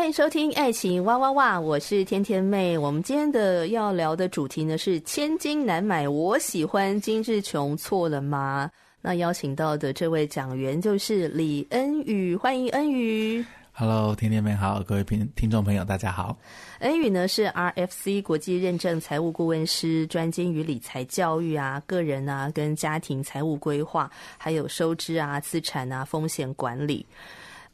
[0.00, 2.76] 欢迎收听《爱情哇哇哇》，我是天天妹。
[2.76, 8.70] 我们今天的要聊的主题呢是“千金难买我喜欢”，金志琼错了吗？
[9.02, 13.44] 那邀请到的这位讲员就是李恩宇，欢迎恩宇。
[13.72, 16.34] Hello，天天妹好，各位听听众朋友，大家好。
[16.78, 27.04] 恩宇呢是 RFC 国际认证财务顾问师，专精于理财教育啊、个人啊跟家庭财务规划，还有收支啊、资产啊、风险管理。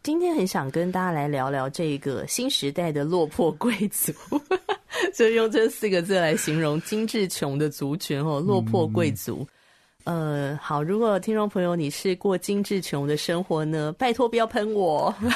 [0.06, 4.12] 今天很想跟大家来聊聊这个新时代的落魄贵族，
[5.12, 9.44] 就用这四个字来形容精致穷的族群哦，落魄贵族。
[10.04, 15.12] 嗯、呃，好，如果听众朋友你是过精致穷的生活呢，拜托不要喷我。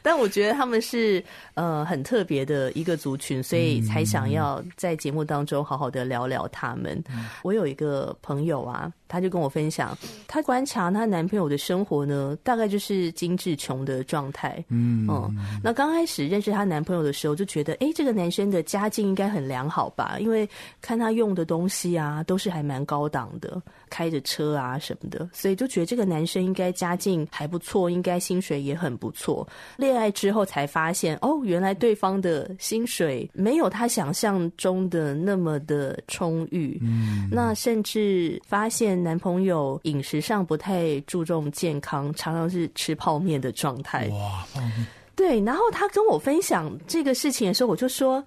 [0.00, 1.22] 但我觉得他们是
[1.54, 7.02] 呃很特别的一个族群，所以才想要在节目当中好好的聊聊他们。
[7.42, 8.92] 我有一个朋友啊。
[9.08, 14.62] 她就跟我分享，她观察她男朋友的生活呢，大概就是精致穷的状态。
[14.68, 20.18] 嗯，嗯，那刚开始认识她男朋友的时候，就觉得，哎，这个男生的家境应该很良好吧？
[20.20, 20.46] 因为
[20.82, 29.48] 看他用的东西啊，都是还蛮高档的，开着车啊什么的，所以就觉得这个男生应该家境还不错，应该薪水也很不错。
[29.78, 36.78] 恋爱之后才发现，哦，原来对方的薪水没有他想象中的那么的充裕。
[36.82, 38.97] 嗯，那甚至发现。
[39.02, 44.08] 男朋友饮食上不太注重健康，常常是吃泡面的状态。
[44.08, 44.86] 哇，泡面。
[45.14, 48.22] 对，然后他跟我分享这个事情的时候，我就说。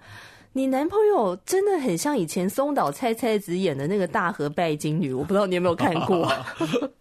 [0.52, 6.30] 你男朋友真的很像以前松岛菜菜子演的那个大和拜金女，我不知道你有没有看过。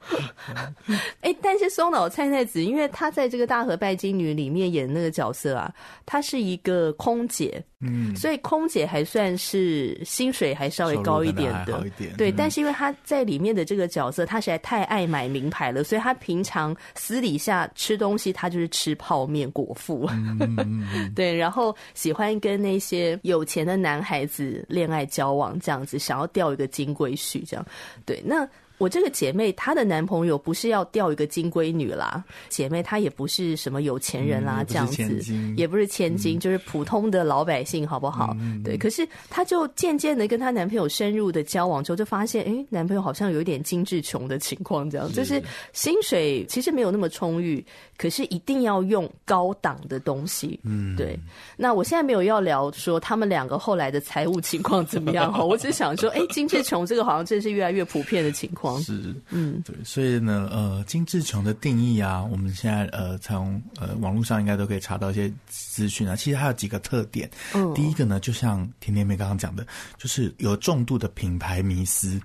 [1.21, 5.73] 哎，但是松岛菜菜子，因为她在这个大和拜金女里面演的那个角色啊，
[6.05, 11.83] 她是一个空姐，嗯，所以空姐还算是薪水还稍微高一点的，
[12.17, 12.31] 对。
[12.31, 20.09] 但是因为她在里面的这个角色，她实在太爱买名牌了，所以她平常私底下吃东西，她就是吃泡面果腹，
[21.15, 21.35] 对。
[21.35, 27.65] 然后喜欢跟那些有有钱的男孩子恋爱交往这样子，想要钓一个金龟婿这样，
[28.05, 28.47] 对那。
[28.81, 35.21] 我这个姐妹，她的男朋友不是要钓一个金龟女啦，姐妹她也不是什么有钱人啦，这样子，
[35.55, 38.35] 也不是千金，就是普通的老百姓，好不好？
[38.63, 38.75] 对。
[38.75, 45.39] 可是她就渐渐的跟她男朋友深入的交往之后，就发现，哎，男朋友好像有一点精致穷的情况，这样，就是
[45.73, 47.63] 薪水其实没有那么充裕，
[47.97, 50.59] 可是一定要用高档的东西。
[50.63, 51.15] 嗯，对。
[51.55, 58.70] 那我现在没有要聊说他们两个后来的财务情况怎么样哈，我只是想说，哎，精致穷这个好像真是越来越普遍的情况。
[58.79, 66.15] 是，嗯，对，所以呢，呃，精致穷的定义啊，我们现在呃，从呃网络上应该都可以查到一些资讯啊。
[66.15, 69.65] 其实它有几个特点，嗯，第一个呢，就像甜甜妹刚刚讲的，
[69.97, 72.19] 就是有重度的品牌迷思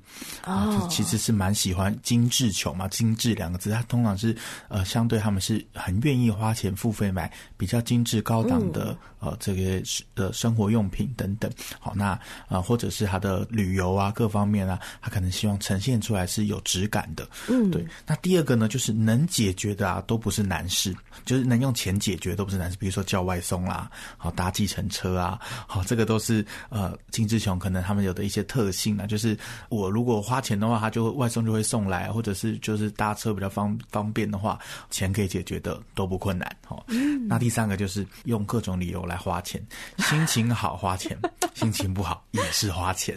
[0.45, 4.37] 啊，就其实是蛮喜欢精致穷嘛，精致两个字，它通常是
[4.69, 8.97] 呃，相对他们是很愿意花钱付费买比较精致高档的。
[9.19, 9.83] 呃，这个
[10.15, 17.85] 呃生活用品等等，好，那啊、呃，或者是他的旅游啊，各方面啊，他可能希望呈现出来是有质感的，嗯，对。
[18.07, 29.37] 那第二个呢，就是能解决的啊，都不是难事，就是能用钱解决都不是难事，比如说叫外送啦，好，搭计程车啊，好，这个都是呃，金志雄可能他们有的一些特性啊，就是
[29.69, 34.59] 我如果花钱的话，他就外送就会送来，或者是就是搭车比较方方便的话，
[34.89, 37.27] 钱可以解决的都不困难，好，嗯。
[37.27, 39.17] 那第三个就是用各种理由来。
[39.17, 39.61] 花钱，
[39.99, 41.19] 心情好花钱，
[41.55, 43.13] 心情不好也是花钱。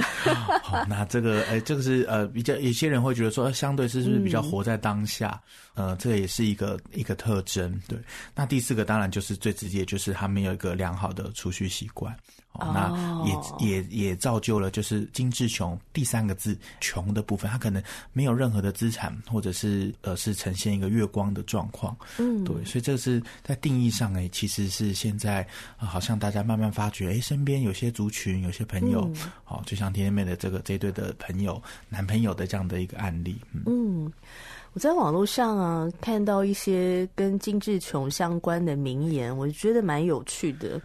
[0.63, 5.42] 好，那这个，哎、欸，这个是呃，比较有些人会觉得说，相对是不是比较活在当下？
[5.74, 7.80] 呃，这也是一个一个特征。
[7.88, 7.98] 对，
[8.36, 12.16] 那第四个当然就是最直接，就是他们有一个良好的储蓄习惯。
[12.54, 13.24] 哦，那
[13.60, 17.81] 也也也造就了就是金志穷第三个字穷的部分，他可能
[18.12, 21.96] 没有任何的资产，或者是呃是呈现一个月光的状况。
[22.18, 25.48] 嗯，对，所以这是在定义上哎，其实是现在、
[25.78, 29.01] 呃、好像大家慢慢发觉，哎，身边有些族群，有些朋友，
[29.46, 33.40] 好、嗯哦，就像天天妹的这个这一对的朋友男朋友的这样的一个案例。
[33.54, 33.63] 嗯。
[33.68, 34.12] 嗯
[34.74, 40.80] 我在网络上啊看到一些跟金志琼相关的名言，我觉得蛮有趣的。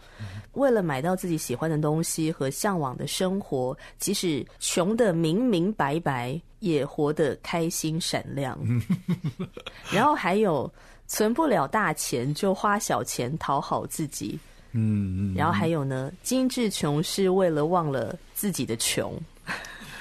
[0.52, 8.58] 为了买到自己喜欢的东西和向往的生活，即使穷的明明白白，也活得开心闪亮。
[9.92, 10.72] 然后还有
[11.06, 14.38] 存不了大钱就花小钱讨好自己。
[14.72, 19.12] 嗯，然后还有呢，金志琼是为了忘了自己的穷。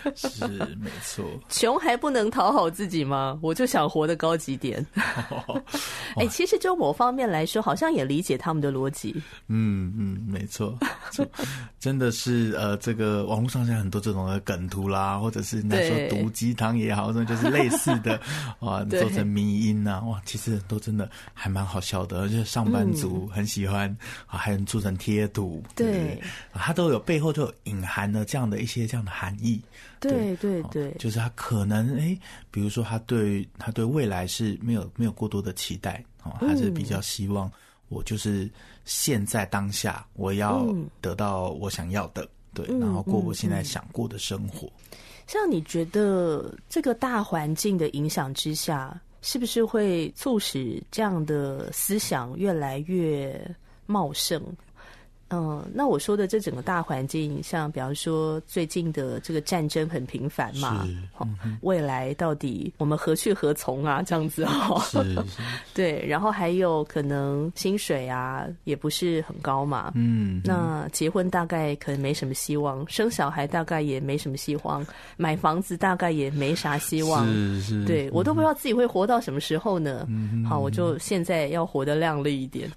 [0.15, 3.37] 是没错，穷还不能讨好自己吗？
[3.41, 4.85] 我就想活得高级点。
[6.15, 9.13] 哎，其实就某方面来说，好像也理解他们的逻辑。
[9.47, 10.77] 嗯嗯，没错，
[11.79, 18.19] 真的是呃，这个网络上现在很多这种的梗图啦，或者是那说毒鸡汤也好，那就是类似的
[18.59, 23.89] 啊，做成迷音呐，哇，其实都真的还蛮好笑的，而且上班族很喜欢
[24.27, 26.21] 啊，还能做成贴图，对，
[26.53, 29.61] 它都有背后就隐含了这样的一些这样的含义。
[30.09, 32.17] 对对对，就是他可能哎，
[32.51, 37.51] 比如说他对他对未来是没有没有过多的期待哦，他是比较希望
[37.89, 38.49] 我就是
[38.85, 40.65] 现在当下我要
[41.01, 44.71] 得到我想要的，对，然后过我现在想过的生活。
[45.25, 53.39] 像你觉得这个大环境的影响之下，是不是会促使这样的思想越来越
[53.85, 54.41] 茂盛？
[55.29, 61.27] 嗯，那我说的这整个大环境，像比方说最近的这个战争很频繁嘛，好，
[61.61, 64.03] 未来到底我们何去何从啊？
[64.03, 64.79] 这样子哦，
[65.73, 74.85] 对，然后还有可能薪水啊也不是很高嘛，嗯，那结婚大概可能没什么希望，生小孩大概也没什么希望，
[75.17, 80.07] 买房子大概也没啥希望，是是，对我都不知道自己会活到什么时候呢？
[80.47, 82.69] 好，我就现在要活得靓丽一点。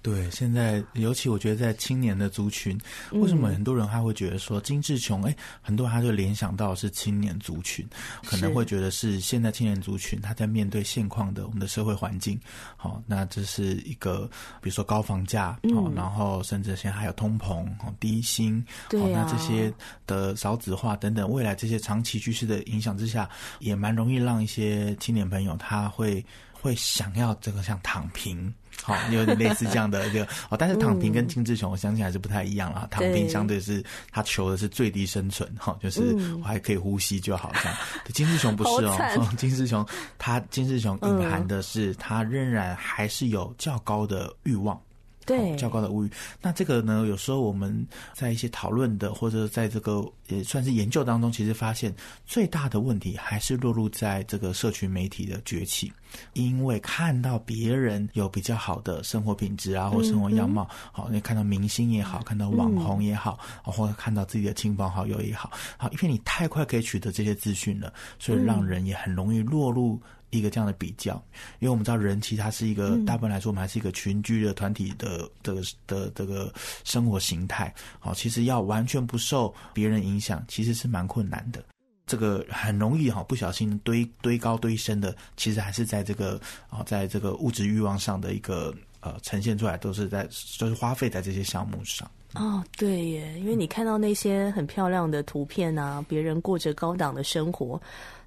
[0.00, 2.78] 对，现在尤其我觉得在青年的族群，
[3.12, 5.22] 为什么很多人他会觉得说精致穷？
[5.24, 7.86] 哎，很多人他就联想到是青年族群，
[8.24, 12.38] 可能会觉得是现在青年族群他在面对现况的我们的社会环境，
[12.76, 14.30] 好，那这是一个
[14.62, 19.72] 比如说高房价，哦，然后甚至现在还有通膨，哦，低薪，对，那这些
[20.06, 23.28] 的少子化等等，未来这些长期趋势的影响之下，
[23.58, 28.54] 也蛮容易让一些青年朋友他会会想要这个像躺平。
[28.82, 32.86] 好，有点类似这样的一个哦，但是躺平跟金志雄，我相信还是不太一样啦。
[32.90, 37.76] 躺平相对是他求的是最低生存，哈，就是我还可以呼吸就好这样。
[38.14, 39.86] 金志雄不是哦， 金志雄
[40.16, 44.80] 他金志雄隐含的是他仍然还是有较高的欲望。
[45.28, 46.10] 对，较高的物欲。
[46.40, 51.94] 那这个呢，有时候我们在一些讨论的，或者在这个也算是研究当中，其实发现
[52.26, 55.92] 最大的问题还是落入在这个社群媒体的崛起。
[56.32, 70.00] 因为看到别人有比较好的生活品质啊，或生活样貌，好，你看到明星也好，看到网红也好，或者看到自己的亲朋好友也好，好，因为你太快可以取得这些资讯了，所以让人也很容易落入。
[70.30, 71.14] 一个这样的比较，
[71.58, 76.52] 因为我们知道人其实它是一个、嗯、大部分来说，我们还是一个群居的团体的这个的这个
[76.84, 77.74] 生活形态。
[77.98, 81.64] 好，其实要完全不受别人影响，其实是蛮困难的。
[82.06, 86.40] 这个很容易哈，不小心堆堆高堆深的，其实还是在这个
[86.70, 90.26] 啊，在这个物质欲望上的一个呃呈现出来，都是在
[90.58, 92.10] 就是花费在这些项目上。
[92.34, 97.80] 哦，对耶，因为你看到那些很漂亮的图片啊，别人过着高档的生活。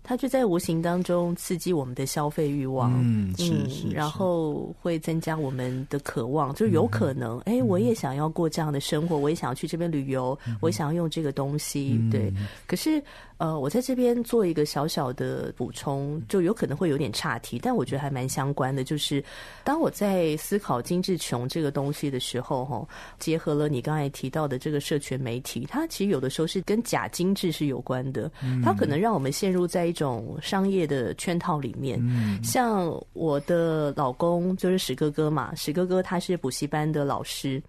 [0.03, 12.33] 它就在无形当中刺激我们的消费欲望，嗯，是是，然后会增加我们的渴望，就有可能，哎、嗯，我也想要过这样的生活，嗯、我也想要去这边旅游，嗯、我也想要用这个东西，嗯、对，
[12.67, 13.01] 可是。
[13.37, 18.83] 呃，我在这边做一个小小的补充，就有可能会有点岔题，但我觉得还蛮相关的。
[18.83, 19.23] 就是
[19.63, 28.31] 当我在思考精致穷这个东西的时候，哈，结合了你刚才提到的这个社群媒体，它其实有的时候是跟假精致是有关的。
[28.63, 32.01] 它可能让我们陷入在一种商业的圈套里面。
[32.41, 37.61] 像我的老公就是史哥哥嘛，史哥哥他是补习班的老师。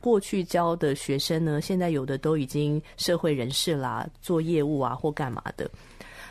[0.00, 5.70] 过去教的学生呢，现在有的都已经社会人士啦，做业务啊或干嘛的。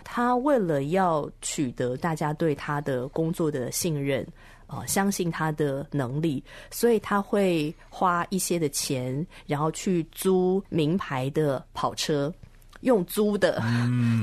[0.03, 4.25] 他为了要取得大家对他的工作的信任
[4.65, 12.33] 啊、呃，相信他的能力，所以他会花一些的钱，然后去租名牌的跑车。
[12.81, 13.61] 用租的，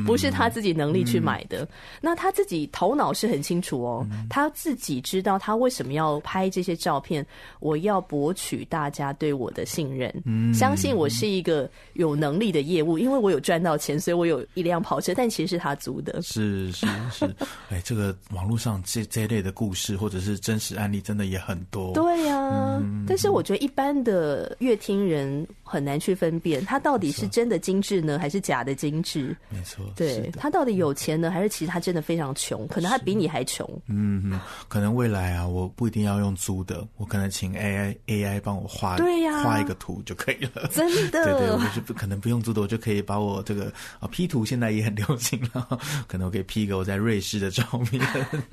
[0.07, 1.63] 不是他自己能力去买的。
[1.65, 1.69] 嗯、
[2.01, 7.25] 那他自己头脑是很清楚哦，嗯、他自己知道他为什么要拍这些照片。
[7.61, 15.13] 我要博取大家对我的信任，嗯、相信我是一个有能力的业务，因为我有赚到钱，所以我有一辆跑车。
[15.15, 17.27] 但其实是他租的，是是是。
[17.69, 21.93] 哎，这个网络上这这一类的故事或者是真实案例，真的也很多。
[21.93, 28.41] 对呀、但是我觉得一般的乐听人很难去分辨，他到底是真的精致呢，还是？
[28.47, 29.37] 假的精致。
[29.49, 32.65] 没错，对，他到底有钱呢，还是其实他真的非常穷？
[32.69, 33.69] 可能他比你还穷。
[33.89, 34.39] 嗯，
[34.69, 40.69] 可能未来啊，我不一定要用租的，我可能请 AI AI 帮我画，对呀，画一个图就可以了。
[40.71, 48.01] 真的，对对，我就不可能不用租的，我就可以把我这个啊 P 图现在也很流行了， 可能我可以 P 一个我在瑞士的照片。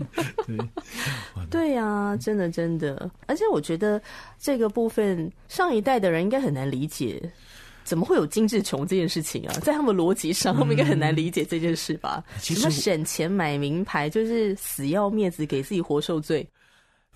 [0.47, 0.57] 对，
[1.49, 4.01] 对呀，真的真的，而且我觉得
[4.39, 7.21] 这个部分上一代的人应该很难理解。
[7.83, 9.53] 怎么会有精致穷这件事情啊？
[9.61, 12.23] 在他们逻辑上，他们应该很难理解这件事吧？
[12.33, 16.47] 嗯、什么省钱买名牌，就是死要面子，给自己活受罪。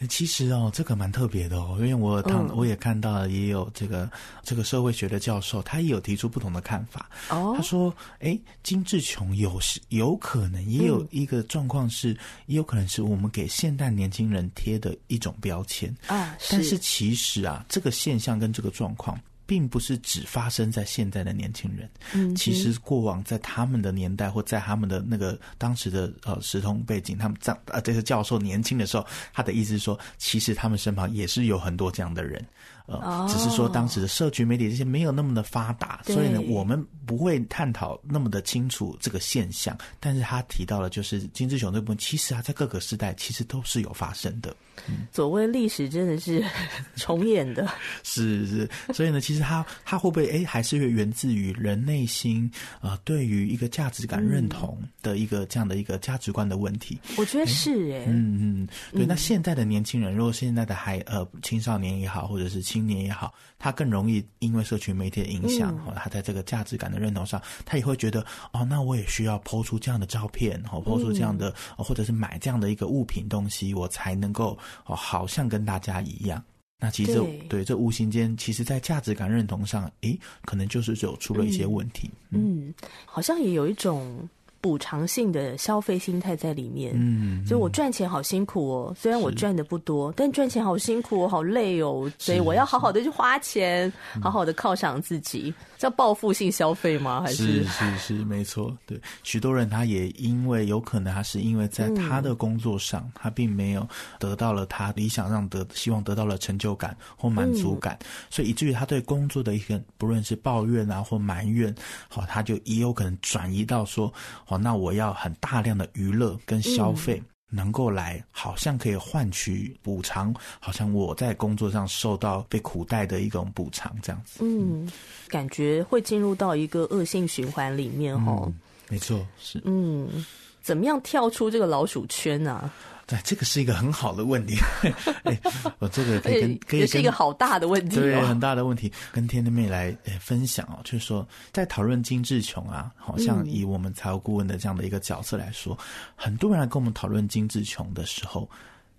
[0.07, 4.07] 其实哦，这个蛮特别的哦，因为我他、嗯、我也看到了，也有这个
[4.43, 7.09] 这个社会学的教授，他也有提出不同的看法。
[7.29, 16.35] 哦，他说：“哎，精致穷有时有可能也有一个状况是，嗯、也有可能是我们给现代年轻人贴的一种标签啊。
[16.37, 32.45] 是但是其实啊，这个现象跟这个状况。”并不是只发生在现在的年轻人，嗯，其实过往在他们的年代或在他们的那个当时的呃时空背景，他们在呃这个教授年轻的时候，他的意思是说，其实他们身旁也是有很多这样的人。
[32.87, 39.77] 呃，只是说当时的社群媒体这些没有那么的发达，所以呢，我们不会探讨那么的清楚这个现象。
[39.99, 44.55] 但是他提到了，就是金志雄这部分，其实啊，在各个时代其实都是有发生的。
[44.87, 46.43] 嗯，所谓历史真的是
[46.95, 47.67] 重演的，
[48.03, 48.69] 是是。
[48.93, 56.97] 所以呢，其实他他会不会哎，还是会源自于人内心啊，呃，对于一个价值感认同的一个这样的一个价值观的问题？
[57.17, 59.05] 我觉得是哎，嗯嗯，对。
[59.05, 76.43] 那现在的年轻人，如果现在的还呃青少年也好，或者是青年也好，他更容易因为社群媒体的影响，哦、嗯，他在这个价值感的认同上，他也会觉得哦，那我也需要 po 出这样的照片，哦，po 出这样的，嗯、或者是买这样的一个物品东西，我才能够哦，好像跟大家一样。
[76.79, 82.09] 那其实对，对这无形间，其实在价值感认同上，诶，可能就是有出了一些问题。
[82.29, 82.73] 嗯，嗯，
[83.05, 84.29] 好像也有一种。
[84.59, 97.21] 补偿性的消费心态在里面，嗯，就我赚钱好辛苦哦，虽然我赚的不多，但赚钱好辛苦，好累哦，所以我要好好的去花钱，好好的犒赏自己，叫报复性消费吗？
[97.21, 97.63] 还是？
[97.65, 103.87] 是是是没错，对，许多人他也因为有可能他是因为在他的工作上，嗯、他并没有
[104.19, 111.73] 得到了他理想上得希望得到了成就感或满足感，嗯、所以以至于他对工作的一个不论是抱怨啊或埋怨，
[112.09, 114.11] 好，他就也有可能转移到说。
[114.47, 124.39] 哦，那我要很大量的娱乐跟消费，能够来好像可以换取补偿，好像我在工作上受到被苦待的一种补偿，这样子。
[124.41, 124.89] 嗯，
[125.27, 128.55] 感觉会进入到一个恶性循环里面，哦，嗯，
[128.89, 129.61] 没错，是。
[129.65, 130.25] 嗯，
[130.61, 132.51] 怎么样跳出这个老鼠圈呢？
[132.51, 132.73] 啊？
[133.07, 134.57] 对，这个是一个很好的问题。
[135.23, 135.39] 哎，
[135.79, 140.81] 我这个可以跟 可以是一个好大的问题，哦，对，很大的问题，跟天天妹来分享哦。
[140.83, 145.85] 就是说，在讨论精致穷啊，好像以我们财务顾问的这样的一个角色来说，嗯、
[146.17, 148.49] 很多人来跟我们讨论精致穷的时候，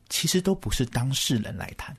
[0.09, 1.95] 其实都不是当事人来谈。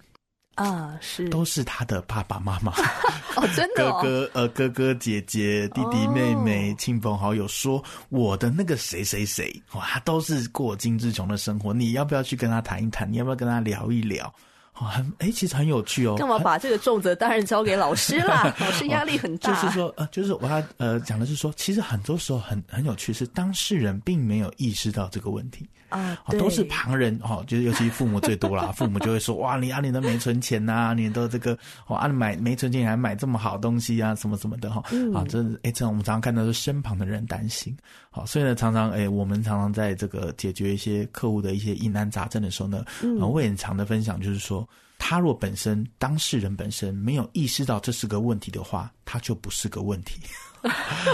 [0.64, 2.74] 啊，是都是他的爸爸妈妈
[3.36, 13.10] 哦，真的、哦、哥哥呃哥哥姐姐弟弟妹妹亲、哦、朋好友说我的那个谁谁谁哇，他都是过金志琼的生活，你要不要去跟他谈一谈？
[13.10, 14.34] 你要不要跟他聊一聊？
[14.80, 16.16] 哦，很哎，其实很有趣哦。
[16.18, 18.54] 干嘛把这个重责当然交给老师啦？
[18.60, 19.54] 老师压力很大。
[19.54, 25.68] 就是说呃，就是我要呃讲的是说，其实很多时候很很有趣，是当事人并没有意识到这个问题。
[25.90, 31.58] 啊，都是旁人哦，就是尤其父母最多啦，父母就会说哇，你啊，你都没存钱呐、啊，你都这个
[31.88, 37.76] 哦，啊，你买没存钱还买这么好东西啊，什么什么的哈，嗯、啊，这哎，这样我们常常看到是身旁的人担心，
[38.12, 44.69] 好，所以呢，常常哎，我们常常在这个解决一些客户的一些疑难杂症的时候呢，嗯，我也很常的分享就是说，
[45.00, 50.22] 他若本身当事人本身没有意识到这是个问题的话，他就不是个问题。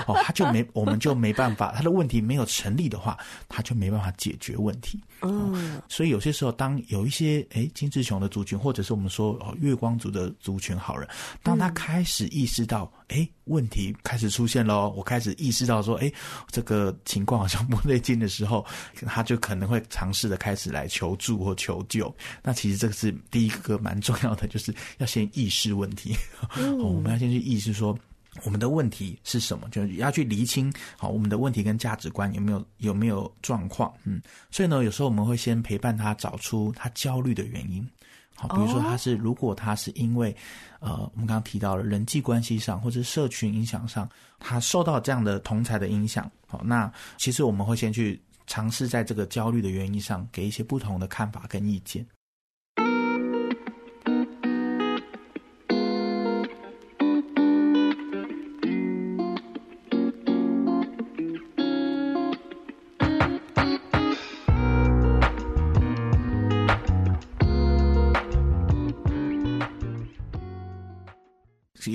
[0.07, 3.15] 哦，他就没， 我们就没办法，他的问题没有成立的话，
[3.47, 4.99] 他就没办法解决问题。
[5.21, 11.07] 嗯，所以有些时候，当有一些诶金志雄的族群，或者是我们说哦月光族的族群好人，
[11.43, 16.11] 当他开始意识到诶问题开始出现喽，我开始意识到说诶
[16.49, 18.65] 这个情况好像不对劲的时候，
[19.05, 22.13] 他就可能会尝试的开始来求助或求救。
[22.41, 26.15] 那其实这个是第一个蛮重要的，就是要先意识问题。
[26.57, 27.84] 嗯，我们要先去意识说。
[28.43, 29.67] 我们的问题是什么？
[29.69, 33.93] 就是要去厘清好我们的问题跟价值观有没有有没有状况。
[34.03, 37.87] 嗯，所以呢，有时候我们会先陪伴他找出他焦虑的原因。
[38.35, 40.35] 好，比如说他是如果他是因为
[40.81, 46.29] 呃，我们刚刚提到了人际关系上或者社群影响上，他受到这样的同才的影响。
[46.45, 52.05] 好，那其实我们会先去尝试在这个焦虑的原因上给一些不同的看法跟意见。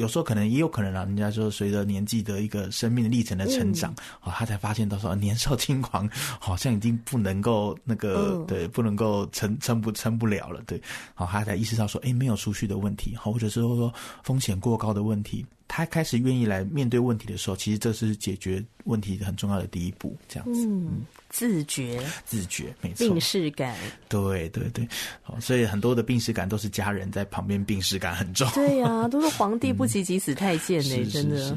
[0.01, 6.09] 有时候可能也有可能啊，人家说随着年纪的一个生命历程的成长，哦，他才发现到说年少轻狂
[6.41, 10.81] 好像已经不能够那个对，不能够撑撑不撑不了了，对，
[11.15, 13.93] 好，他才意识到说，哎，没有储蓄的问题，好，或者是说
[14.23, 15.45] 风险过高的问题。
[15.73, 20.17] 他开始愿意来面对问题的时候，其实这是解决问题很重要的第一步。
[20.29, 23.07] 这样子，嗯，自觉，自觉，没错。
[23.07, 23.77] 病识感，
[24.09, 24.85] 对对对，
[25.23, 28.51] 好，所以很多的病识感都是家人在旁边，病识感很重。
[28.51, 31.37] 对呀、啊， 都是皇帝不急急死太监呢、欸，真的。
[31.37, 31.57] 是是是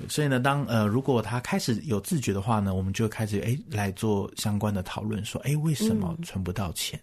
[0.00, 6.98] 对，所以呢，当呃，如果他开始有自觉的话呢，我们就开始哎来做相关的讨论，说哎为什么存不到钱？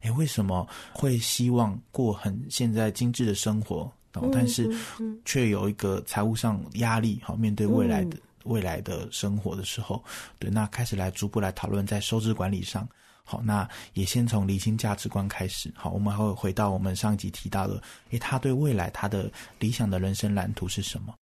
[0.00, 3.88] 哎、嗯、为什么会希望过很现在精致的生活？
[4.32, 4.70] 但是，
[5.24, 10.02] 却有一个财务上压力，好，面对未来的未来的生活的时候，
[10.38, 12.88] 对，那开始来逐步来讨论在收支管理上，
[13.24, 21.12] 好，那也先从理清价值观开始，好，我们还会回到我们上一集提到的，诶，他对未来他的理想的人生蓝图是什么？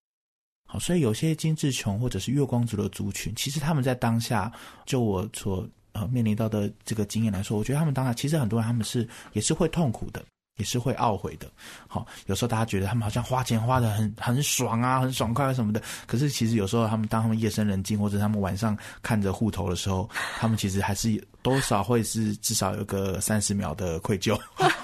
[0.66, 4.52] 好，所以有些精致穷或者是月光族的族群，其实他们在当下，
[4.84, 10.24] 就我所呃面临到的这个经验来说，我觉得他们当下其实很多人他们是也是会痛苦的。
[10.56, 11.49] 也是会懊悔的，
[11.88, 20.08] 好，有时候大家觉得他们好像花钱花的很很爽啊，很爽快什么的，可是其实有时候他们当他们夜深人静，或者他们晚上看着户头的时候，
[20.38, 24.34] 他们其实还是多少会是至少有个三十秒的愧疚。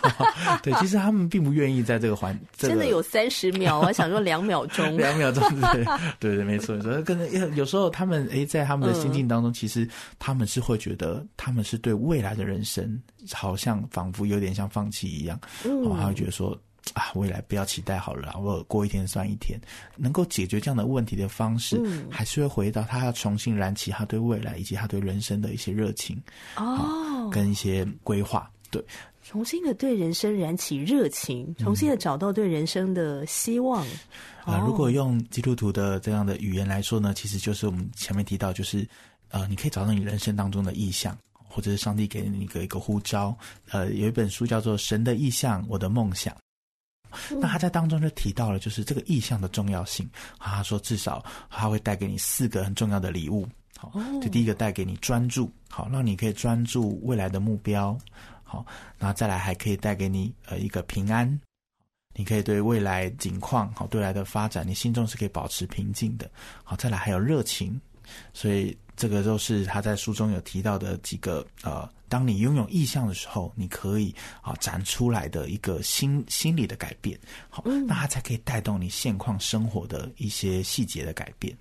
[0.62, 5.84] 对，其实他们并不愿意在这个环，这个、真的有三十秒，我想说 两秒钟，两秒钟，对
[6.20, 6.78] 对对，没错。
[6.82, 9.88] 所以可能有时候他们诶，在他们的心境当中，其实
[10.18, 13.00] 他们是会觉得他们是对未来的人生，
[13.32, 15.40] 好像仿佛有点像放弃一样。
[15.64, 16.58] 嗯，他会觉得说
[16.94, 19.58] 啊，未来不要期待好了，我过一天算一天。
[19.96, 26.20] 能够解决这样的问题的方式，嗯、还是会回到他要重新燃起他对未来以及他对人生的一些热情
[26.56, 28.50] 哦，跟一些规划。
[28.70, 28.82] 对，
[29.22, 33.86] 重新的对人生燃起热情，重新的找到对人生的希望。
[34.44, 38.86] 啊、如果用基督徒的这样的语言来说呢，其实就是我们前面提到，就是
[39.30, 41.16] 呃，你可以找到你人生当中的意向。
[41.52, 43.36] 或者是上帝给你一个一个呼召，
[43.72, 46.32] 呃，有一本书叫做《神的意向，我的梦想》，
[47.40, 50.08] 那他在当中就提到了，就是这个意象的重要性。
[50.38, 53.48] 他说，至少他会带给你四个很重要的礼物。
[53.78, 57.96] 好，就第一个带给你专注，好，让你可以专注未来的目标。
[58.42, 58.66] 好，
[58.98, 61.40] 然后再来还可以带给你呃一个平安，
[62.14, 66.30] 你可以对未来景况好，对未来的发展，你心中是可以保持平静的。
[66.62, 67.80] 好，再来还有热情，
[68.32, 68.76] 所以。
[68.96, 77.18] 这个都是他在书中有提到的几个呃，当你拥有意向的时候，你可以啊展出来的一个心心理的改变，
[77.48, 81.56] 好，那它才可以带动你现况生活的一些细节的改变。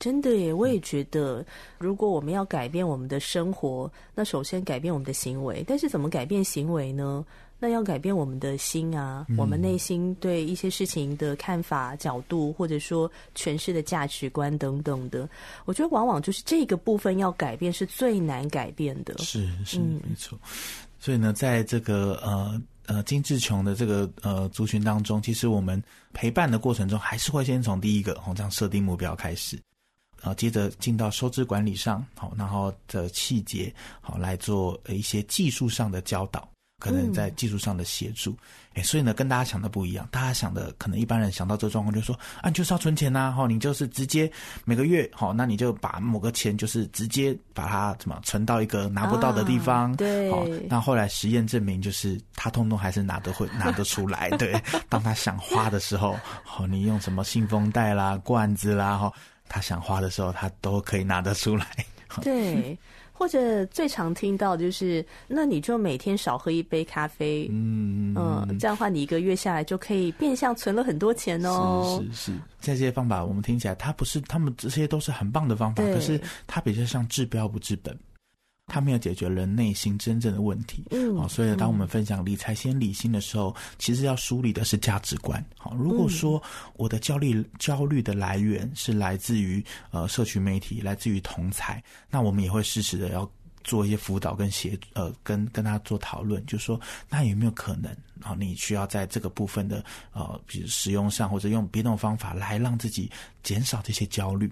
[0.00, 1.42] 真的耶，我也觉得，
[1.78, 5.64] 如果我们要改变我们的生活，那首先改变我们的行为。
[5.66, 7.24] 但是怎么改变行为呢？
[7.62, 15.28] 那要改变我们的心啊，嗯、我们内心对一些事情的看法、角度，或者说诠释的价值观等等的，
[15.64, 19.16] 我觉得往往就是这个部分要改变是最难改变的。
[19.18, 20.36] 是是、嗯、没错。
[20.98, 25.80] 所以呢，在这个呃呃精致穷的这个呃族群当中，其实我们
[26.12, 29.56] 陪伴的过程中，还是会先从第一个哦这样设定目标开始，
[30.20, 36.51] 然后接着进到收支管理上，好，然后的细节好来做一些技术上的教导。
[36.82, 38.36] 可能在技术上的协助，
[38.70, 40.08] 哎、嗯，所以呢，跟大家想的不一样。
[40.10, 44.28] 大家想的，可能一般人想到这状况，就说啊，你就是要存钱呐、啊，哈，你就是直接
[44.64, 50.28] 每个月，好，那你就把某个钱，就是直接把它怎么存到一个拿不到的地方，啊、对。
[50.28, 54.28] 好，那后来实验证明，就是他通通还是拿得会 拿得出来。
[54.30, 59.12] 对，当他想花的时候，好，你用什么信封袋啦、罐子啦，哈，
[59.48, 61.64] 他想花的时候，他都可以拿得出来。
[62.22, 62.76] 对。
[63.22, 72.02] 或者最常听到就是，那你就每天少喝一杯咖啡，嗯嗯，这样的话你一个月下来就可以变相存了很多钱哦。
[72.02, 77.96] 是是是，这些方法我们听起来，它不是，他们这些都是很棒的方法，可是它比较像治标不治本。
[78.72, 85.44] 他没有解决人内心真正的问题，嗯，好，所以当我们分享理财先理心的时候，嗯、其实要梳理的是价值观。
[85.58, 86.42] 好，如果说
[86.76, 93.30] 我的焦虑焦虑的来源是来自于呃社群媒体，来自于同才，那我们也会适时的要
[93.62, 96.80] 做一些辅导跟协呃跟跟他做讨论，就是说
[97.10, 98.34] 那有没有可能啊？
[98.38, 103.10] 你需要在这个部分的呃，比如使用上或者用别种方法来让自己
[103.42, 104.50] 减少这些焦虑。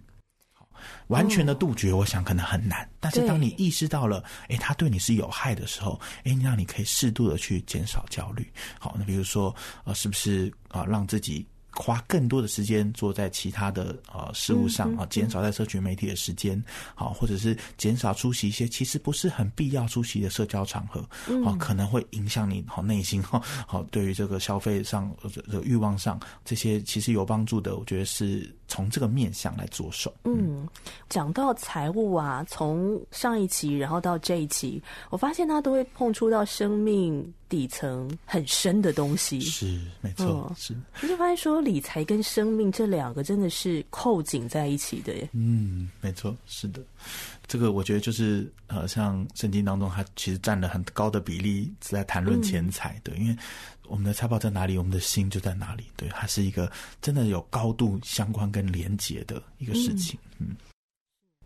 [1.09, 2.89] 完全的杜绝，我想可能很难。
[2.99, 8.47] 但是当你意识到了，哎，它对你是有害的时候，哎，让你可以适度的去减少焦虑。
[8.79, 16.63] 好，那比如说，呃，是不是啊，让自己花更多的时间做在其他的呃事物上啊，减少在社群媒体的时间，
[16.97, 21.09] 好，或者是减少出席一些其实不是很必要出席的社交场合，
[21.45, 25.11] 好，可能会影响你好内心哈，好，对于这个消费上
[25.49, 30.15] 的欲望上这些其实有帮助的，我觉得是从这个面向来着手。
[30.25, 30.67] 嗯，
[31.09, 34.81] 讲到财务啊，从上一期然后到这一期，
[35.11, 39.41] 我发现他都会碰触到生命底层很深的东西。
[39.41, 40.75] 是，没错，嗯、是。
[41.03, 45.29] 你就发现说，理财跟生命这两个真的是扣紧在一起的耶。
[45.33, 46.81] 嗯，没错，是的。
[47.51, 53.37] 这个我觉得就是呃，像圣经当中，它其实占了很高的比例是在谈论钱财的，嗯、因为
[53.89, 55.83] 我们的财宝在哪里，我们的心就在哪里。
[55.97, 56.71] 对，它是一个
[57.03, 60.17] 真的有高度相关跟连结的一个事情。
[60.39, 60.55] 嗯。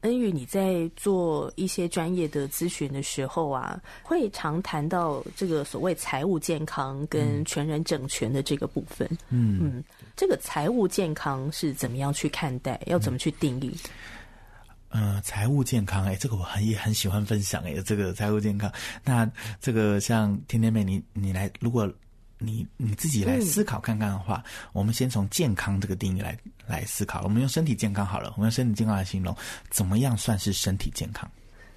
[0.02, 9.08] 恩宇，你在做一些专业的咨询的时候啊，会常谈到这个所谓财务健康跟全人整全的这个部分。
[9.30, 12.78] 嗯嗯，这个财务健康是怎么样去看待？
[12.84, 13.74] 要怎么去定义？
[13.74, 13.90] 嗯，
[15.22, 18.72] 财务健康，哎，这个我很也很喜欢分享，哎，这个财务健康。
[19.04, 19.30] 那
[19.60, 21.92] 这个像天天妹，你你来，如果。
[22.36, 27.22] 你你自己来思考看看的话，嗯、我们先从健康这个定义来来思考。
[27.22, 29.34] 我们用身体健康好了，我们用身体健康来形容，
[29.70, 31.30] 怎么样算是身体健康？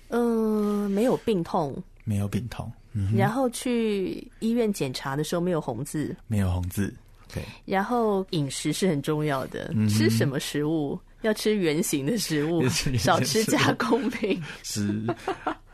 [0.10, 2.70] 嗯、呃，没有病痛，没有病痛。
[2.92, 6.94] 嗯，然后去医院检查的时候没有红字，没有红字。
[7.34, 11.00] 对，然后饮食是很重要的，嗯、吃什么食物？
[11.22, 14.42] 要吃原形的食物， 少吃加工品。
[14.64, 15.06] 是。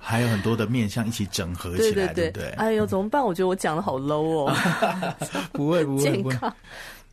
[0.05, 2.49] 还有很多的面向一起整合起来，对，对，对，对不对？
[2.57, 3.23] 哎呦，怎么办？
[3.23, 4.55] 我觉得我讲的好 low 哦。
[5.53, 6.53] 不会不会，健康。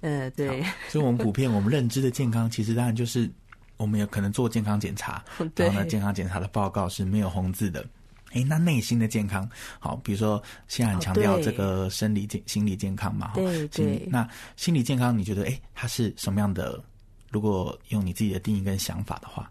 [0.00, 0.60] 嗯，对。
[0.88, 3.30] 所以，我们普遍我们认知的健康，其实当然就是
[3.76, 5.22] 我们有可能做健康检查，
[5.54, 7.86] 然后呢，健康检查的报告是没有红字的。
[8.32, 14.04] 哎，那内心的健康，好，比如说现在很强调这个生理健、心理健康嘛，对对。
[14.10, 16.82] 那心理健康，你觉得哎，它是什么样的？
[17.30, 19.50] 如果用你自己的定义跟想法的话。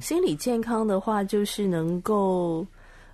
[0.00, 2.66] 心理健康的话，就是能够。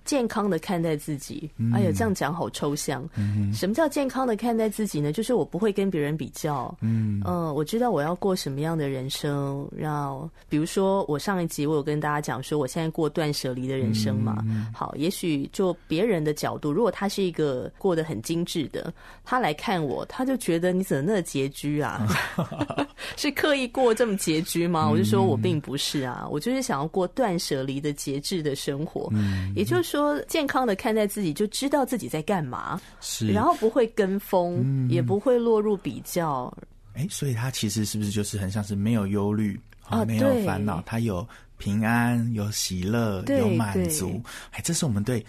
[0.07, 3.07] 健康的看待自己，哎呀，这样讲好抽象。
[3.17, 5.11] 嗯、什么叫健康的看待自己呢？
[5.11, 6.73] 就是我不会跟别人比较。
[6.79, 9.67] 嗯，呃，我知道我要过什么样的人生。
[9.75, 14.41] 然后，比如说我上一集我有跟大家讲说，我现在过断舍离的人生嘛。
[14.47, 18.93] 嗯、好，也许就别人的角度，如果他是一个过得很精致的，
[19.25, 22.07] 他来看我，他就觉得你怎么那么拮据啊？
[23.17, 24.89] 是刻意过这么拮据吗？
[24.89, 29.09] 我就说我并不是啊，我就是想要过断舍离的节制的生活。
[29.11, 29.96] 嗯，也就是说。
[29.97, 36.53] 说健康的看待自己，就知道自己在干嘛，是，然后不会跟风，嗯、也不会落入比较。
[36.93, 44.21] 哎，所以他其实是不是就是很像是没有忧虑啊，没有烦恼，他有平安，有喜乐，有满足。
[44.51, 45.25] 哎，这是我们对。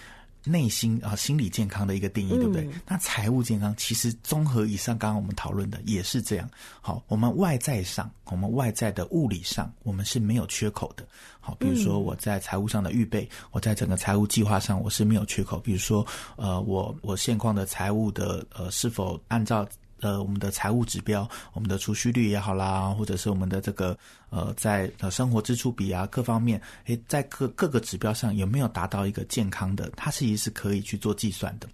[0.48, 2.64] 内心啊，心理健康的一个定义，对不对？
[2.64, 6.50] 嗯、那财务健康其实综合以上刚刚我们讨论的也是这样。
[6.80, 11.06] 好，我们外在上，我们外在的物理上，我们是没有缺口的。
[11.38, 15.58] 好，比如说我在财务上的预备，嗯、我在整个财务计划上我是没有缺口。
[15.58, 16.06] 比如说，
[16.37, 19.68] 呃，我我现况的财务的呃是否按照。
[20.00, 23.98] 呃，我们的财务指标，我们的储蓄率也好啦，或者是我们的这个
[24.30, 29.90] 呃，在呃生活支出比啊各方面，诶，在各各个指标上有没有达到一个健康的？
[29.96, 31.68] 它其实是可以去做计算的。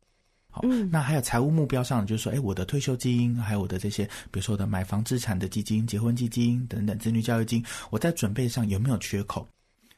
[0.51, 9.47] 好，嗯、那还有财务目标上，就是说，诶，我的退休金，还有我的这些，比如说我的买房资产的基金、结婚基金等等，子女教育金，我在准备上有没有缺口？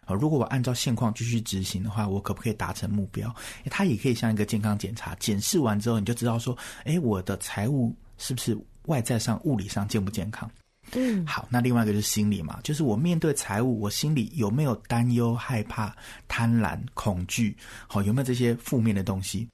[0.05, 3.33] 好，如果我按照现况继续执行的话，我可不可以达成目标？
[3.71, 7.95] 它也可以像一个健康检查，检视完之后，你就知道说，诶，我的财务。
[8.19, 10.51] 是不是外在上、物理上健不健康？
[10.93, 15.95] 嗯，好，那另外一个就是心理嘛，就是我面对财务，我心里有没有担忧、害怕、
[16.29, 17.57] 贪婪、恐惧？
[17.89, 19.49] 好，有没有这些负面的东西？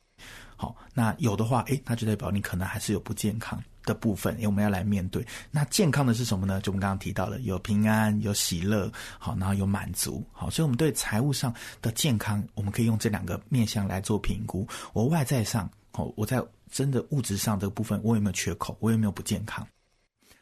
[0.56, 5.26] 好，那有的话，诶，那就代表你可能还是有不健康的部分，因为我们要来面对。
[5.50, 6.60] 那健康的是什么呢？
[6.60, 14.68] 就我们刚刚提到了，有平安、有喜乐，好，然后有满足，好，所以我们对财务上的健康，我们可以用这两个面向来做评估。
[14.92, 16.42] 我外在上，好，我在。
[16.74, 18.74] 真的物质上这个部分，我有没有缺口？
[18.80, 19.62] 我有没有不健康？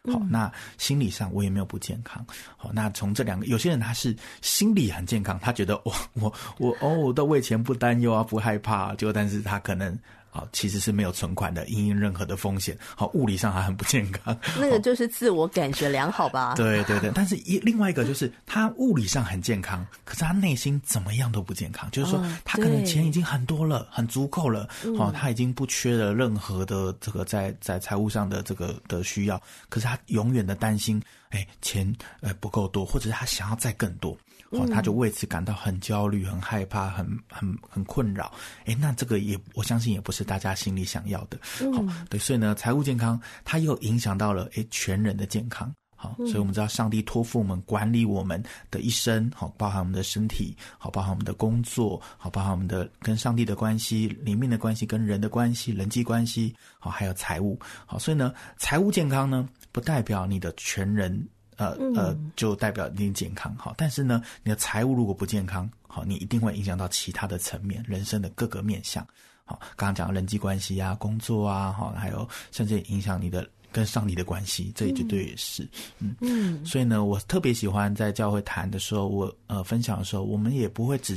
[0.05, 2.25] 好，那心理上我也没有不健康？
[2.57, 9.99] 好，那从这两个，有些人他是心理很健康，他觉得我我我哦，我都为钱不担忧啊，不害怕，就但是他可能。
[10.31, 12.77] 好，其实是没有存款的，因应任何的风险。
[12.97, 14.37] 好，物理上还很不健康。
[14.59, 16.55] 那个就是自我感觉良好吧？
[16.57, 21.91] 对对对，但是一另外一个就是他物理上很健康，可是他内心怎么样都不健康。
[21.91, 31.03] 就是说，他可能钱已经很多了，很足够了，哦，他已经不缺了任何的这个在在财务上的这个的需要，可是他永远的担心。
[31.31, 34.19] 哎，钱呃不够多，或者是他想要再更多，
[34.51, 38.33] 哦，他就为此感到很焦虑、很害怕、很很很困扰。
[38.65, 41.39] 哎，那这个也我相信也不是大家心里想要的。
[41.73, 45.73] 好，对，所以呢，财务健康它又影响到了哎全人的健康。
[45.95, 61.23] 好，所以我们知道上帝托付我们管理我们的一生，好，包含我们的身体，好，包含我们的工作，好，包含我们的跟上帝的关系、里面的关系、跟人的关系、人际关系，好，还有财务，好，所以呢，财务健康呢，不代表你的全人，
[61.61, 69.07] 呃呃，就代表一定健康，好，但是呢，你的财务如果不健康，好，你一定会影响到其他的层面，人生的各个面向，
[69.45, 73.49] 好，刚刚讲人际关系啊，工作啊，好，还有甚至影响你的。
[73.73, 75.63] 跟上帝的关系，这也绝对也是，
[76.01, 76.13] 嗯。
[76.23, 81.17] 嗯，所以呢，我特别喜欢在教会谈的时候，我呃分享的时候，我们也不会只，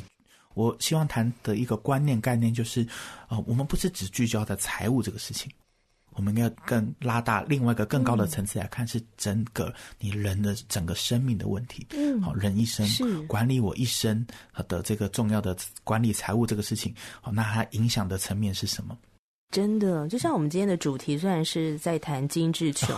[0.53, 2.87] 我希望谈的一个观念概念就是，
[3.27, 5.51] 呃，我们不是只聚焦在财务这个事情，
[6.15, 12.87] 我们要更拉大另外一个更高的层次来看，是整个你人的整个生命的问题，嗯，好，人一生
[13.27, 14.25] 管理我一生
[14.67, 18.97] 的这个重要的管理财务这个事情，好，那它影响的层面是什么？
[19.53, 22.89] 真的，就像我们今天的主题，虽然是在谈精致穷，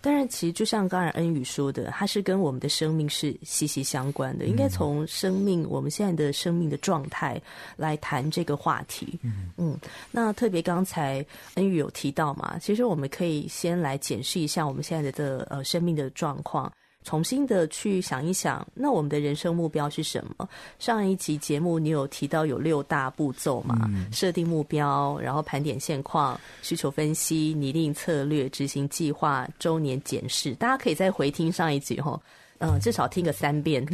[0.00, 4.44] 但是其实就像刚才恩宇说的，它是跟我们的生命是息息相关的。
[4.44, 7.42] 应该从生命，我们现在的生命的状态
[7.76, 9.18] 来谈这个话题。
[9.24, 9.76] 嗯嗯，
[10.12, 16.72] 那特别刚才恩宇有提到嘛，其实我们可以先来检视一下我们现在的呃生命的状况。
[17.04, 20.48] 重新的去想一想，那我们的人生目标是什么？
[20.78, 23.88] 上一集节目你有提到有六大步骤嘛？
[23.88, 30.54] 嗯、设定目标，然后盘点现况，需求分析，拟定策略，执行计划，周年检视。
[30.56, 32.20] 大家可以再回听上一集哈。
[32.58, 33.86] 嗯，至少听个三遍，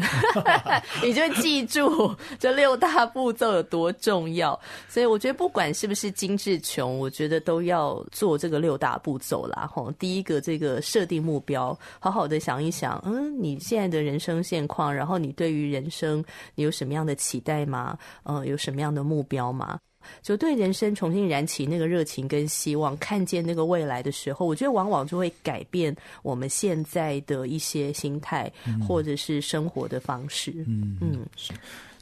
[1.03, 4.59] 你就会记住这六大步骤有多重要。
[4.88, 9.68] 所以我觉得，不管是不是精致穷，我觉得都要做这个六大步骤啦。
[9.72, 16.24] 吼，第一个，这个设定目标，好好的想一想，嗯，你现在的人生现况，然后你对于人生，
[16.55, 17.98] 你有什么样的期待吗？
[18.24, 19.79] 嗯，有什么样的目标吗？
[20.23, 28.51] 就对人生重新燃起那个热情跟希望，看见那个未来的时候，我觉得往往就会改变我们现在的一些心态，
[28.87, 30.53] 或者是生活的方式。
[30.67, 31.53] 嗯嗯，是。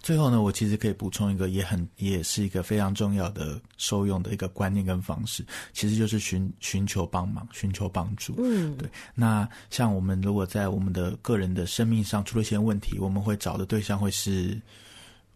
[0.03, 8.35] 最后呢，我其实可以补充一个，也很也是一个非常重要的受用的一个观念跟方式，其实就是寻寻求帮忙，寻求帮助。
[8.38, 8.88] 嗯，对。
[9.15, 14.61] 那像我们如果在我们的个人的生命上出了一些问题，我们会找的对象会是。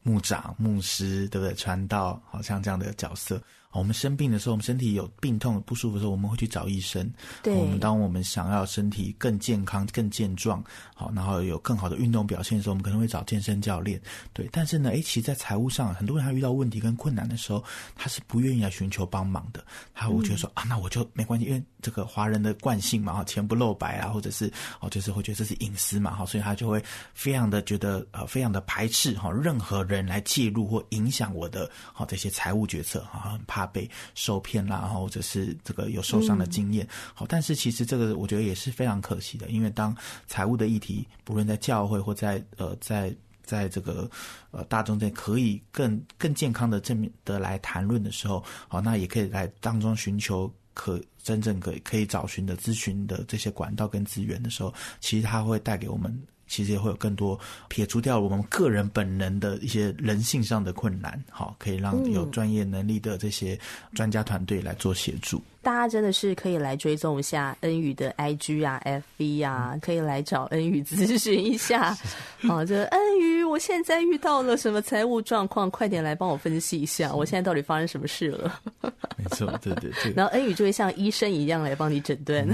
[0.07, 1.53] 牧长、牧师，对不对？
[1.57, 3.42] 传道，好像这样的角色。
[3.76, 7.08] 我们生病的时候，我们身体有病痛不舒服的时候，我们会去找医生。
[7.42, 10.62] 对，我们当我们想要身体更健康、更健壮，
[10.94, 14.00] 好，然后有更好的运动表现的时候，我们可能会找健身教练。
[14.32, 17.62] 对，但是呢，诶，其实，在财务上，很多人他遇到问题跟困难的时候，
[17.94, 19.64] 他是不愿意来寻求帮忙的。
[19.94, 33.65] 他我觉得说、嗯、啊，那我就没关系，因为这个华人的惯性嘛，哈，钱不露白啊，或者是哦，就是会觉得这是隐私嘛，哈，所以他就会非常的觉得呃，非常的排斥哈，任何人来介入或影响我的好这些财务决策，啊，很怕。
[33.66, 39.94] 被受骗啦，或者是这个有受伤的经验，嗯、好，但是其实这个我觉得也是非常可惜的，因为当
[40.26, 44.09] 财务的议题，不论在教会或在呃在在这个
[44.50, 56.16] 呃大众间可以更更健康的正面的来谈论的时候，好，那也可以来当中寻求可真正可以可以找寻的咨询的这些管道跟资源的时候，其实它会带给我们。
[56.46, 63.59] 其实也会有更多撇除掉我们个人本能的一些人性上的困难，好，可以让有专业能力的这些
[63.94, 65.42] 专家团队来做协助。
[65.62, 68.80] 大家真的是可以来追踪一下恩宇的 IG 啊、
[69.18, 71.92] FB 啊，可以来找恩宇咨询一下。
[72.46, 75.68] 好，这恩宇，我现在遇到了什么财务状况？
[75.68, 78.61] 快点来帮我分析一下，我现在到底发生什么事了？
[79.18, 80.12] 没错，对对对。
[80.14, 82.46] 然后恩宇就会像医生一样来帮你诊断，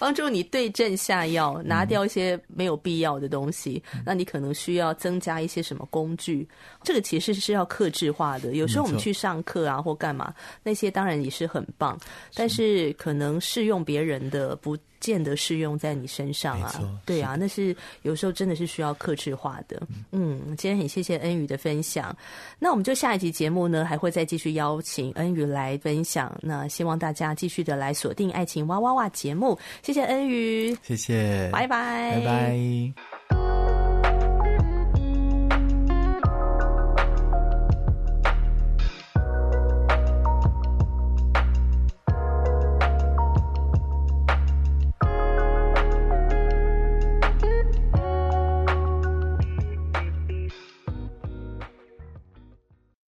[0.00, 3.80] 帮助你对症下药，拿掉一些没有必要的东西。
[4.04, 6.48] 那你可能需要增加一些什么工具？
[6.82, 8.54] 这个其实是要克制化的。
[8.54, 10.34] 有时候我们去上课啊，或干嘛，
[10.64, 11.64] 那些当然也是很。
[11.78, 11.98] 棒，
[12.34, 16.72] 但是可能适用别人的，不见得适用在你身上啊。
[17.04, 19.82] 对啊，那是有时候真的是需要克制化的。
[20.12, 22.14] 嗯，今天很谢谢恩宇的分享。
[22.58, 26.32] 那我们就下一集节目呢，还会再继续邀请恩宇来分享。
[26.40, 29.58] 那希望大家继续的来锁定《爱情哇哇哇》节目。
[29.82, 33.19] 谢谢恩宇，谢谢，拜拜，拜拜。